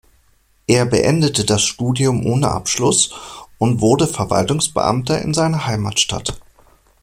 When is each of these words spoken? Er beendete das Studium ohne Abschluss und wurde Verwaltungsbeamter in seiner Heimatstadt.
Er 0.65 0.87
beendete 0.87 1.45
das 1.45 1.61
Studium 1.61 2.25
ohne 2.25 2.49
Abschluss 2.49 3.13
und 3.59 3.81
wurde 3.81 4.07
Verwaltungsbeamter 4.07 5.21
in 5.21 5.35
seiner 5.35 5.67
Heimatstadt. 5.67 6.41